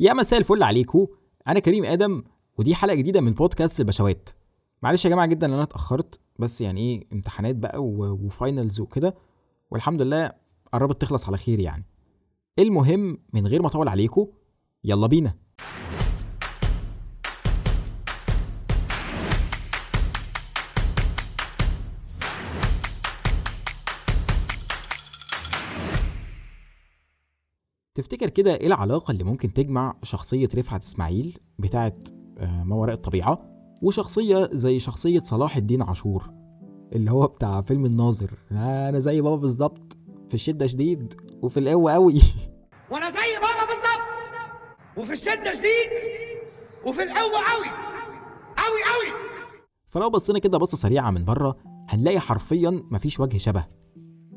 [0.00, 1.06] يا مساء الفل عليكم
[1.48, 2.22] أنا كريم آدم
[2.58, 4.28] ودي حلقة جديدة من بودكاست البشوات
[4.82, 9.14] معلش يا جماعة جدا إن أنا اتأخرت بس يعني إيه امتحانات بقى وفاينلز وكده
[9.70, 10.32] والحمد لله
[10.72, 11.84] قربت تخلص على خير يعني.
[12.58, 14.26] المهم من غير ما أطول عليكم
[14.84, 15.34] يلا بينا.
[27.94, 33.50] تفتكر كده إيه العلاقة اللي ممكن تجمع شخصية رفعت إسماعيل بتاعت آه، ما وراء الطبيعة
[33.82, 36.30] وشخصية زي شخصية صلاح الدين عاشور
[36.92, 39.96] اللي هو بتاع فيلم الناظر؟ أنا زي بابا بالظبط
[40.28, 42.20] في الشدة شديد وفي القوة قوي.
[42.90, 44.04] وأنا زي بابا بالظبط
[44.96, 45.90] وفي الشدة شديد
[46.86, 47.68] وفي القوة قوي
[48.56, 49.20] قوي قوي.
[49.86, 51.56] فلو بصينا كده بصة سريعة من بره
[51.88, 53.66] هنلاقي حرفيا مفيش وجه شبه.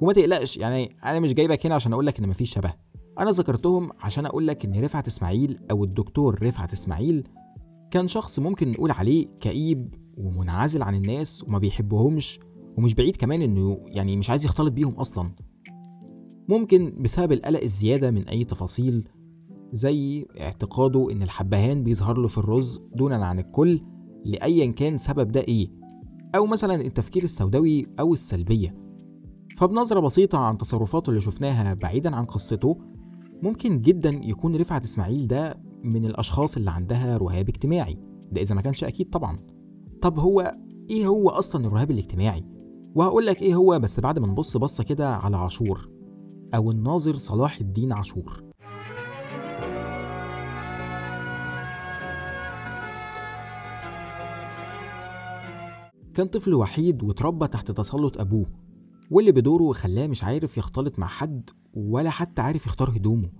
[0.00, 2.89] وما تقلقش يعني أنا مش جايبك هنا عشان أقول لك إن مفيش شبه.
[3.20, 7.28] أنا ذكرتهم عشان أقول لك إن رفعت إسماعيل أو الدكتور رفعت إسماعيل
[7.90, 12.40] كان شخص ممكن نقول عليه كئيب ومنعزل عن الناس وما بيحبهمش
[12.78, 15.30] ومش بعيد كمان إنه يعني مش عايز يختلط بيهم أصلا.
[16.48, 19.08] ممكن بسبب القلق الزيادة من أي تفاصيل
[19.72, 23.80] زي اعتقاده إن الحبهان بيظهر له في الرز دونا عن الكل
[24.24, 25.70] لأيا كان سبب ده إيه؟
[26.36, 28.76] أو مثلا التفكير السوداوي أو السلبية.
[29.56, 32.78] فبنظرة بسيطة عن تصرفاته اللي شفناها بعيدا عن قصته
[33.42, 37.96] ممكن جدا يكون رفعت إسماعيل ده من الأشخاص اللي عندها رهاب اجتماعي.
[38.32, 39.38] ده إذا ما كانش أكيد طبعا.
[40.02, 40.54] طب هو
[40.90, 42.44] إيه هو أصلا الرهاب الاجتماعي؟
[42.94, 45.88] وهقول لك إيه هو بس بعد ما نبص بصة كده على عاشور
[46.54, 48.44] أو الناظر صلاح الدين عاشور.
[56.14, 58.46] كان طفل وحيد واتربى تحت تسلط أبوه.
[59.10, 63.30] واللي بدوره خلاه مش عارف يختلط مع حد ولا حتى عارف يختار هدومه.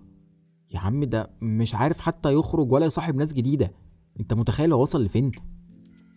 [0.71, 3.73] يا عم ده مش عارف حتى يخرج ولا يصاحب ناس جديدة.
[4.21, 5.33] انت متخيل هو وصل لفين؟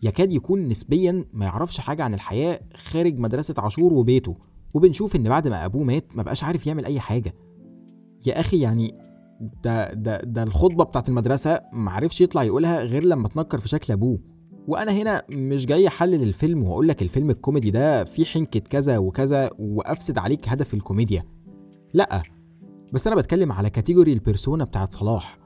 [0.04, 4.38] يكاد يكون نسبيا ما يعرفش حاجة عن الحياة خارج مدرسة عاشور وبيته
[4.74, 7.34] وبنشوف إن بعد ما أبوه مات ما بقاش عارف يعمل أي حاجة.
[8.28, 8.98] يا أخي يعني
[9.64, 14.20] ده ده ده الخطبة بتاعت المدرسة معرفش يطلع يقولها غير لما تنكر في شكل أبوه.
[14.68, 19.50] وأنا هنا مش جاي أحلل الفيلم وأقول لك الفيلم الكوميدي ده فيه حنكة كذا وكذا
[19.60, 21.24] وأفسد عليك هدف الكوميديا.
[21.94, 22.24] لأ
[22.94, 25.40] بس أنا بتكلم على category ال persona بتاعت صلاح.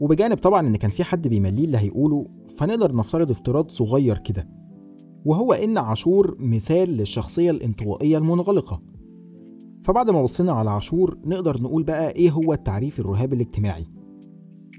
[0.00, 2.26] وبجانب طبعا إن كان في حد بيمليه اللي هيقوله
[2.58, 4.48] فنقدر نفترض افتراض صغير كده.
[5.24, 8.82] وهو إن عاشور مثال للشخصية الانطوائية المنغلقة.
[9.84, 13.86] فبعد ما بصينا على عاشور نقدر نقول بقى إيه هو التعريف الرهاب الاجتماعي.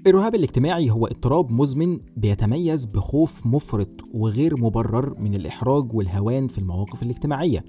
[0.08, 7.02] الرهاب الاجتماعي هو اضطراب مزمن بيتميز بخوف مفرط وغير مبرر من الإحراج والهوان في المواقف
[7.02, 7.64] الاجتماعية.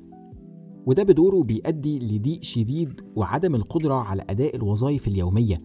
[0.85, 5.61] وده بدوره بيؤدي لضيق شديد وعدم القدرة على أداء الوظائف اليومية.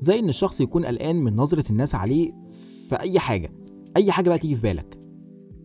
[0.00, 2.32] زي إن الشخص يكون قلقان من نظرة الناس عليه
[2.88, 3.52] في أي حاجة
[3.96, 4.98] أي حاجة بقى تيجي في بالك.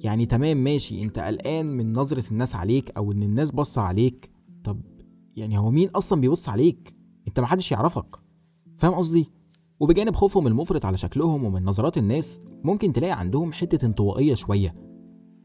[0.03, 4.31] يعني تمام ماشي أنت قلقان من نظرة الناس عليك أو إن الناس بصة عليك.
[4.63, 4.81] طب
[5.35, 6.93] يعني هو مين أصلا بيبص عليك؟
[7.27, 8.15] أنت محدش يعرفك.
[8.77, 9.38] فاهم قصدي؟
[9.79, 14.73] وبجانب خوفهم المفرط على شكلهم ومن نظرات الناس ممكن تلاقي عندهم حتة انطوائية شوية.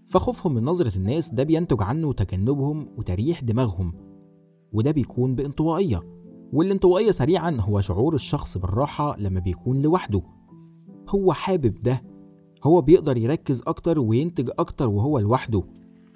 [0.08, 3.92] فخوفهم من نظرة الناس ده بينتج عنه تجنبهم وتريح دماغهم
[4.72, 6.00] وده بيكون بانطوائية.
[6.52, 10.22] والانطوائية سريعا هو شعور الشخص بالراحة لما بيكون لوحده.
[11.08, 12.02] هو حابب ده
[12.64, 15.62] هو بيقدر يركز أكتر وينتج أكتر وهو لوحده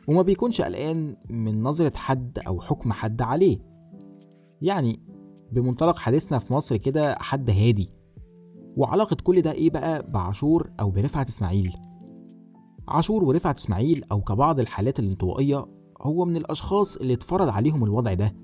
[0.08, 3.58] وما بيكونش قلقان من نظرة حد أو حكم حد عليه.
[4.62, 5.00] يعني
[5.52, 7.97] بمنطلق حديثنا في مصر كده حد هادي.
[8.78, 11.72] وعلاقة كل ده إيه بقى؟ بعاشور أو برفعت إسماعيل.
[12.88, 15.66] عاشور ورفعت إسماعيل أو كبعض الحالات الانطوائية
[16.02, 18.34] هو من الأشخاص اللي اتفرض عليهم الوضع ده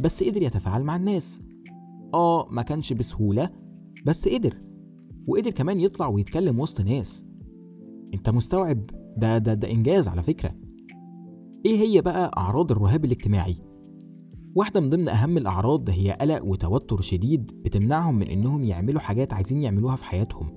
[0.00, 1.40] بس قدر يتفاعل مع الناس.
[2.14, 3.50] آه ما كانش بسهولة
[4.06, 4.62] بس قدر
[5.26, 7.24] وقدر كمان يطلع ويتكلم وسط ناس.
[8.14, 10.50] أنت مستوعب؟ ده ده ده إنجاز على فكرة.
[11.66, 13.54] إيه هي بقى أعراض الرهاب الاجتماعي؟
[14.56, 19.62] واحدة من ضمن أهم الأعراض هي قلق وتوتر شديد بتمنعهم من إنهم يعملوا حاجات عايزين
[19.62, 20.54] يعملوها في حياتهم.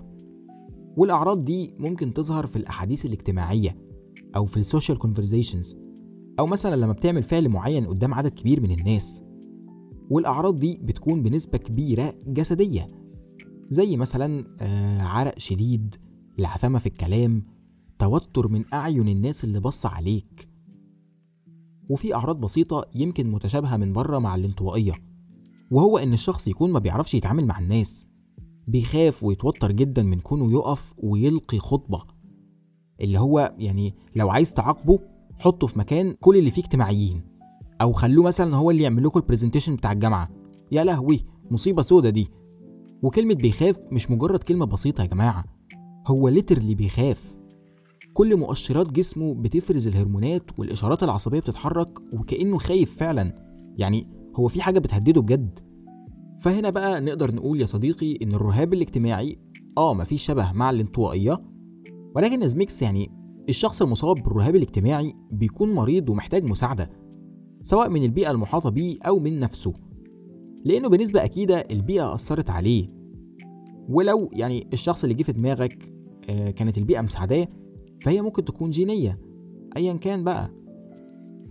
[0.98, 3.78] والأعراض دي ممكن تظهر في الأحاديث الاجتماعية
[4.36, 5.76] أو في ال social conversations
[6.40, 9.22] أو مثلا لما بتعمل فعل معين قدام عدد كبير من الناس.
[10.10, 12.88] والأعراض دي بتكون بنسبة كبيرة جسدية
[13.70, 15.96] زي مثلا آه، عرق شديد
[16.40, 17.44] اللعثمة في الكلام
[18.00, 20.49] توتر من أعين الناس اللي بص عليك.
[21.90, 24.94] وفي أعراض بسيطة يمكن متشابهة من بره مع الانطوائية
[25.72, 28.08] وهو إن الشخص يكون ما بيعرفش يتعامل مع الناس
[28.68, 32.02] بيخاف ويتوتر جدا من كونه يقف ويلقي خطبة
[33.02, 35.00] اللي هو يعني لو عايز تعاقبه
[35.40, 37.22] حطه في مكان كل اللي فيه اجتماعيين
[37.82, 40.30] أو خلوه مثلا هو اللي يعمل لكم ال presentation بتاع الجامعة.
[40.72, 42.28] يا لهوي مصيبة سودة دي.
[43.04, 45.46] وكلمة بيخاف مش مجرد كلمة بسيطة يا جماعة
[46.08, 47.38] هو literally بيخاف.
[48.20, 53.34] كل مؤشرات جسمه بتفرز الهرمونات والإشارات العصبية بتتحرك وكأنه خايف فعلا.
[53.78, 55.60] يعني هو في حاجة بتهدده بجد.
[56.40, 59.40] فهنا بقى نقدر نقول يا صديقي إن الرهاب الاجتماعي
[59.78, 61.40] آه في شبه مع الانطوائية.
[62.16, 63.12] ولكن it's a mix يعني
[63.50, 66.90] الشخص المصاب بالرهاب الاجتماعي بيكون مريض ومحتاج مساعدة
[67.62, 69.74] سواء من البيئة المحاطة بيه أو من نفسه.
[70.66, 72.90] لأنه بنسبة أكيدة البيئة أثرت عليه.
[73.90, 75.94] ولو يعني الشخص اللي جه في دماغك
[76.30, 77.48] آه، كانت البيئة مساعداه
[78.02, 79.20] فهي ممكن تكون جينية
[79.78, 80.52] أيا كان بقى.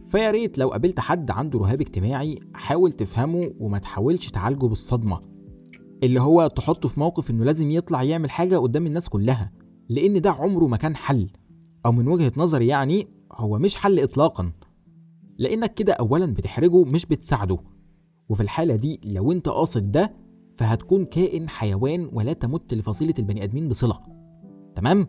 [0.07, 5.21] فيا ريت لو قابلت حد عنده رهاب اجتماعي حاول تفهمه وما تحاولش تعالجه بالصدمة.
[6.03, 9.53] اللي هو تحطه في موقف إنه لازم يطلع يعمل حاجة قدام الناس كلها
[9.89, 11.31] لأن ده عمره ما كان حل.
[11.87, 14.53] أو من وجهة نظري يعني هو مش حل اطلاقا.
[15.39, 17.59] لأنك كده اولا بتحرجه مش بتساعده.
[18.29, 20.13] وفي الحالة دي لو أنت قاصد ده
[20.57, 23.99] فهتكون كائن حيوان ولا تمت لفصيلة البني آدمين بصلة.
[24.75, 25.07] تمام؟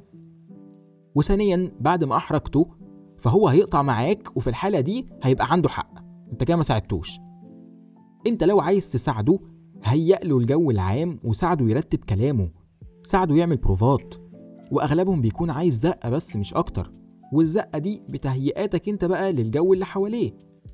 [1.15, 2.67] وثانيا بعد ما أحرجته
[3.17, 5.93] فهو هيقطع معاك وفي الحالة دي هيبقى عنده حق.
[6.31, 7.19] أنت كده ما ساعدتوش.
[8.27, 9.39] أنت لو عايز تساعده
[9.83, 12.49] هيأ له الجو العام وساعده يرتب كلامه
[13.03, 14.15] ساعده يعمل بروفات
[14.71, 16.91] وأغلبهم بيكون عايز زقة بس مش أكتر.
[17.33, 20.31] والزقة دي بتهيئاتك أنت بقى للجو اللي حواليه.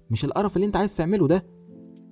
[0.10, 1.46] مش القرف اللي أنت عايز تعمله ده.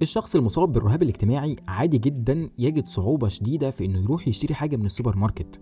[0.01, 4.85] الشخص المصاب بالرهاب الاجتماعي عادي جدا يجد صعوبة شديدة في إنه يروح يشتري حاجة من
[4.85, 5.61] السوبر ماركت.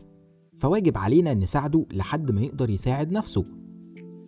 [0.58, 3.46] فواجب علينا نساعده لحد ما يقدر يساعد نفسه.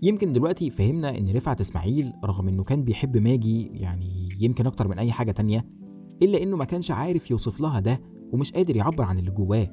[0.02, 5.00] يمكن دلوقتي فهمنا إن رفعت إسماعيل رغم إنه كان بيحب ماجي يعني يمكن أكتر من
[5.00, 5.66] أي حاجة تانية
[6.22, 9.68] إلا إنه ما كانش عارف يوصف لها ده ومش قادر يعبر عن اللي جواه.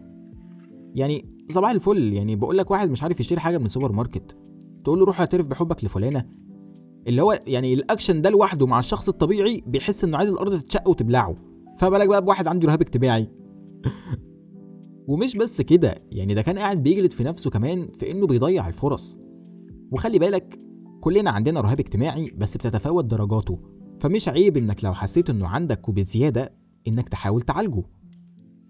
[0.95, 4.37] يعني صباح الفل يعني بقول لك واحد مش عارف يشتري حاجة من السوبر ماركت
[4.85, 6.27] تقول له روح اعترف بحبك لفلانة.
[7.07, 11.37] اللي هو يعني الأكشن ده لوحده مع الشخص الطبيعي بيحس إنه عايز الأرض تتشق وتبلعه.
[11.79, 13.29] فبالك بقى بواحد عنده رهاب اجتماعي.
[15.11, 19.19] ومش بس كده يعني ده كان قاعد بيجلد في نفسه كمان في إنه بيضيع الفرص.
[19.93, 20.59] وخلي بالك
[21.01, 23.61] كلنا عندنا رهاب اجتماعي بس بتتفاوت درجاته
[24.01, 26.53] فمش عيب إنك لو حسيت إنه عندك وبزيادة
[26.89, 27.83] إنك تحاول تعالجه.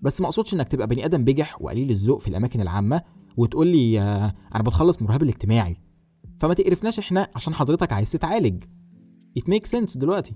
[0.03, 3.03] بس ما أقصدش إنك تبقى بني آدم بجح وقليل الذوق في الأماكن العامة
[3.37, 5.77] وتقول لي آه، أنا بتخلص من الرهاب الاجتماعي.
[6.39, 8.65] فما تقرفناش إحنا عشان حضرتك عايز تتعالج.
[9.39, 10.35] It makes sense دلوقتي.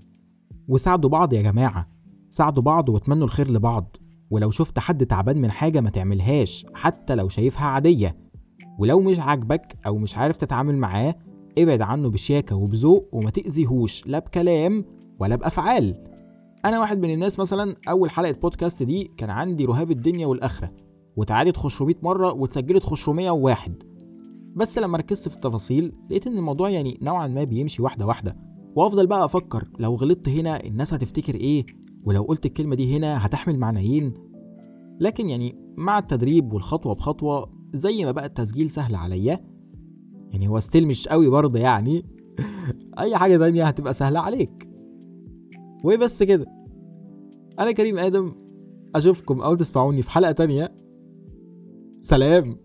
[0.67, 1.89] وساعدوا بعض يا جماعة.
[2.29, 3.97] ساعدوا بعض واتمنوا الخير لبعض.
[4.31, 8.17] ولو شفت حد تعبان من حاجة ما تعملهاش حتى لو شايفها عادية.
[8.79, 11.15] ولو مش عاجبك أو مش عارف تتعامل معاه
[11.57, 14.85] ابعد عنه بشياكة وبذوق وما تأذيهوش لا بكلام
[15.19, 15.95] ولا بأفعال.
[16.65, 20.71] أنا واحد من الناس مثلا أول حلقة بودكاست دي كان عندي رهاب الدنيا والآخرة.
[21.17, 23.83] واتعادت 500 مرة واتسجلت 501
[24.55, 28.37] بس لما ركزت في التفاصيل لقيت إن الموضوع يعني نوعا ما بيمشي واحدة واحدة.
[28.75, 31.65] وأفضل بقى أفكر لو غلطت هنا الناس هتفتكر إيه؟
[32.05, 34.13] ولو قلت الكلمة دي هنا هتحمل معنيين.
[34.99, 39.39] لكن يعني مع التدريب والخطوة بخطوة زي ما بقى التسجيل سهل عليا.
[40.31, 42.05] يعني هو ستيل مش قوي برضه يعني.
[42.99, 44.69] أي حاجة تانية هتبقى سهلة عليك.
[45.83, 46.45] وبس كده.
[47.59, 48.35] أنا كريم آدم
[48.95, 50.75] أشوفكم أو تسمعوني في حلقة تانية.
[52.01, 52.64] سلام.